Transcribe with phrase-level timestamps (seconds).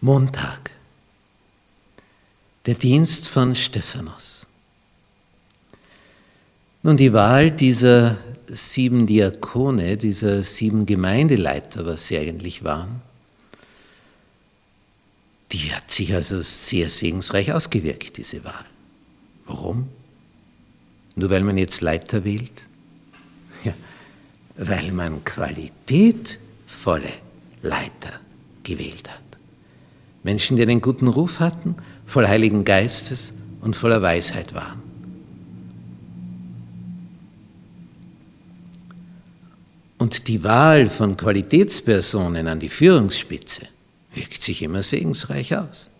[0.00, 0.70] Montag.
[2.66, 4.46] Der Dienst von Stephanus.
[6.84, 8.16] Nun, die Wahl dieser
[8.46, 13.02] sieben Diakone, dieser sieben Gemeindeleiter, was sie eigentlich waren,
[15.50, 18.66] die hat sich also sehr segensreich ausgewirkt, diese Wahl.
[19.46, 19.88] Warum?
[21.16, 22.52] Nur weil man jetzt Leiter wählt?
[23.64, 23.74] Ja,
[24.56, 27.12] weil man qualitätvolle
[27.62, 28.20] Leiter
[28.62, 29.27] gewählt hat.
[30.22, 34.82] Menschen, die einen guten Ruf hatten, voll Heiligen Geistes und voller Weisheit waren.
[39.98, 43.62] Und die Wahl von Qualitätspersonen an die Führungsspitze
[44.14, 45.90] wirkt sich immer segensreich aus.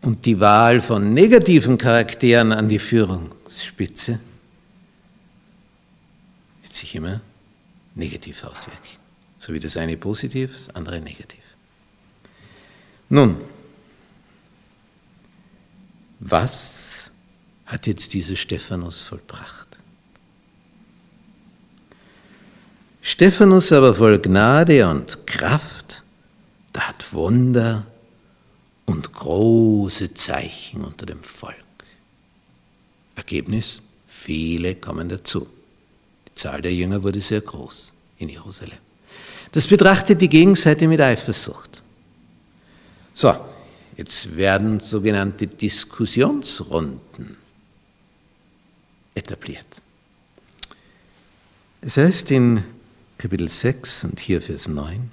[0.00, 4.20] Und die Wahl von negativen Charakteren an die Führungsspitze
[6.62, 7.20] wird sich immer
[7.94, 8.98] negativ auswirken.
[9.38, 11.40] So wie das eine positiv, das andere negativ.
[13.08, 13.36] Nun,
[16.20, 17.10] was
[17.66, 19.78] hat jetzt dieser Stephanus vollbracht?
[23.00, 26.02] Stephanus aber voll Gnade und Kraft
[26.72, 27.86] tat Wunder
[28.84, 31.56] und große Zeichen unter dem Volk.
[33.14, 35.46] Ergebnis, viele kommen dazu.
[36.28, 38.78] Die Zahl der Jünger wurde sehr groß in Jerusalem.
[39.52, 41.82] Das betrachtet die Gegenseite mit Eifersucht.
[43.20, 43.34] So,
[43.96, 47.36] jetzt werden sogenannte Diskussionsrunden
[49.12, 49.66] etabliert.
[51.80, 52.62] Es heißt in
[53.18, 55.10] Kapitel 6 und hier Vers 9.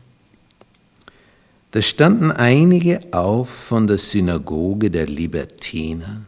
[1.72, 6.22] Da standen einige auf von der Synagoge der Libertiner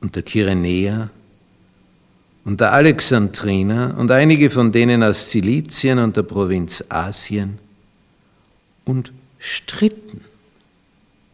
[0.00, 1.10] und der Kyrenäer
[2.44, 7.58] und der Alexandriner und einige von denen aus Silizien und der Provinz Asien
[8.84, 10.20] und stritten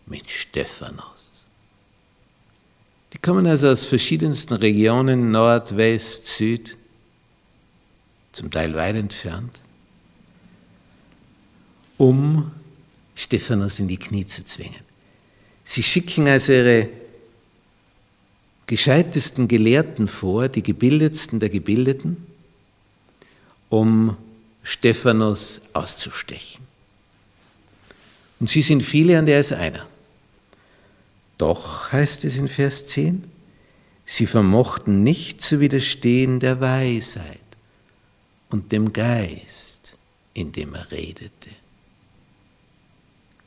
[0.06, 1.46] mit Stephanos.
[3.12, 6.76] Die kommen also aus verschiedensten Regionen, Nord, West, Süd,
[8.32, 9.60] zum Teil weit entfernt,
[11.98, 12.50] um
[13.14, 14.80] Stephanus in die Knie zu zwingen.
[15.64, 16.88] Sie schicken also ihre
[18.66, 22.26] gescheitesten Gelehrten vor, die gebildetsten der Gebildeten,
[23.68, 24.16] um
[24.62, 26.66] Stephanus auszustechen.
[28.42, 29.86] Und sie sind viele, an der ist einer.
[31.38, 33.22] Doch, heißt es in Vers 10,
[34.04, 37.38] sie vermochten nicht zu widerstehen der Weisheit
[38.50, 39.96] und dem Geist,
[40.34, 41.50] in dem er redete.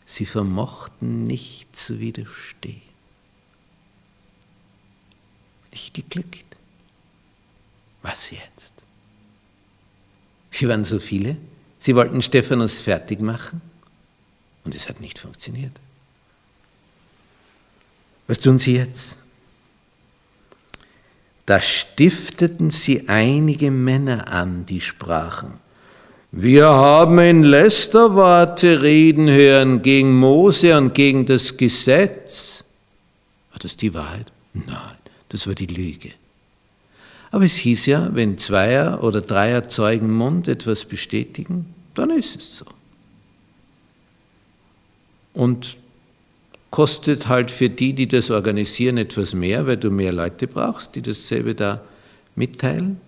[0.06, 2.82] Sie vermochten nicht zu widerstehen.
[5.74, 6.56] Nicht geglückt.
[8.02, 8.74] Was jetzt?
[10.52, 11.36] Sie waren so viele,
[11.82, 13.62] sie wollten Stephanus fertig machen
[14.66, 15.72] und es hat nicht funktioniert.
[18.28, 19.18] Was tun sie jetzt?
[21.46, 25.60] Da stifteten sie einige Männer an, die sprachen,
[26.38, 32.66] wir haben in Lästerwarte reden hören gegen Mose und gegen das Gesetz.
[33.52, 34.34] War das die Wahrheit?
[34.54, 34.98] Nein,
[35.30, 36.12] das war die Lüge.
[37.32, 42.58] Aber es hieß ja, wenn Zweier oder Dreier Zeugen Mund etwas bestätigen, dann ist es
[42.58, 42.66] so.
[45.36, 45.78] Und
[46.72, 51.02] kostet halt für die, die das organisieren, etwas mehr, weil du mehr Leute brauchst, die
[51.02, 51.82] dasselbe da
[52.36, 53.00] mitteilen.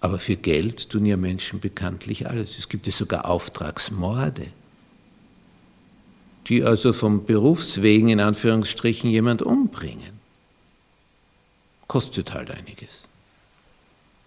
[0.00, 2.58] Aber für Geld tun ja Menschen bekanntlich alles.
[2.58, 4.48] Es gibt ja sogar Auftragsmorde,
[6.48, 10.20] die also vom Berufswegen in Anführungsstrichen jemand umbringen.
[11.88, 13.02] Kostet halt einiges.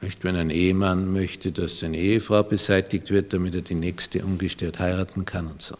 [0.02, 4.80] Nicht, wenn ein Ehemann möchte, dass seine Ehefrau beseitigt wird, damit er die nächste ungestört
[4.80, 5.76] heiraten kann und so.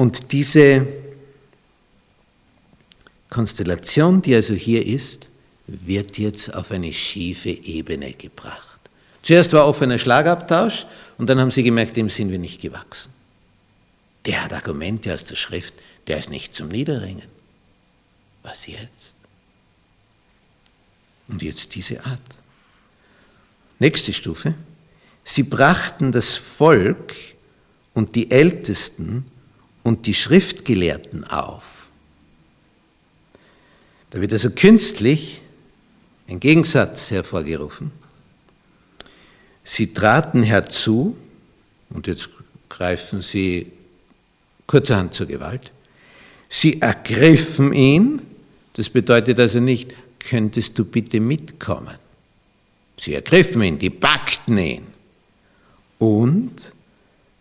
[0.00, 0.86] Und diese
[3.28, 5.28] Konstellation, die also hier ist,
[5.66, 8.80] wird jetzt auf eine schiefe Ebene gebracht.
[9.20, 10.86] Zuerst war offener Schlagabtausch
[11.18, 13.12] und dann haben sie gemerkt, dem sind wir nicht gewachsen.
[14.24, 15.74] Der hat Argumente aus der Schrift,
[16.06, 17.28] der ist nicht zum Niederringen.
[18.42, 19.16] Was jetzt?
[21.28, 22.22] Und jetzt diese Art.
[23.78, 24.54] Nächste Stufe.
[25.24, 27.12] Sie brachten das Volk
[27.92, 29.26] und die Ältesten
[29.90, 31.88] und die Schriftgelehrten auf.
[34.10, 35.42] Da wird also künstlich
[36.28, 37.90] ein Gegensatz hervorgerufen.
[39.64, 41.16] Sie traten herzu,
[41.90, 42.30] und jetzt
[42.68, 43.72] greifen sie
[44.68, 45.72] kurzerhand zur Gewalt,
[46.48, 48.22] sie ergriffen ihn,
[48.74, 51.98] das bedeutet also nicht, könntest du bitte mitkommen.
[52.96, 54.86] Sie ergriffen ihn, die packten ihn
[55.98, 56.72] und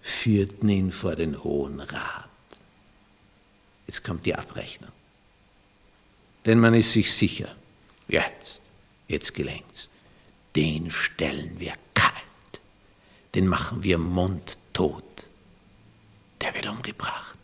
[0.02, 2.29] führten ihn vor den Hohen Rat.
[3.90, 4.92] Jetzt kommt die Abrechnung.
[6.46, 7.56] Denn man ist sich sicher,
[8.08, 8.62] jetzt,
[9.08, 9.90] jetzt gelingt's.
[10.56, 12.14] Den stellen wir kalt,
[13.34, 15.26] den machen wir mundtot.
[16.40, 17.40] Der wird umgebracht.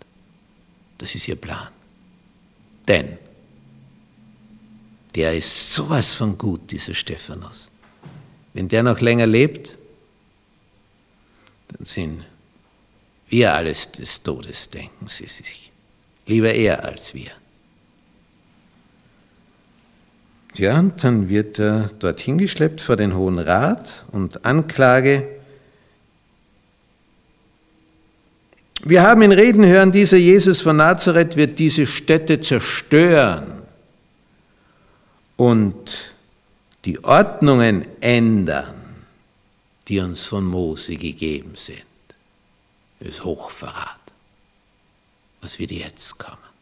[1.00, 1.70] Das ist ihr Plan.
[2.88, 3.18] Denn
[5.16, 7.72] der ist sowas von gut, dieser Stephanus.
[8.54, 9.76] Wenn der noch länger lebt,
[11.70, 12.24] dann sind
[13.30, 15.72] wir alles des Todes, denken Sie sich.
[16.28, 17.32] Lieber er als wir.
[20.58, 25.28] Ja, und dann wird er dorthin geschleppt vor den Hohen Rat und Anklage.
[28.84, 33.64] Wir haben ihn reden hören, dieser Jesus von Nazareth wird diese Städte zerstören
[35.36, 36.14] und
[36.86, 38.76] die Ordnungen ändern,
[39.88, 41.84] die uns von Mose gegeben sind.
[43.00, 44.05] Das ist Hochverrat.
[45.46, 46.55] Was wird jetzt kommen?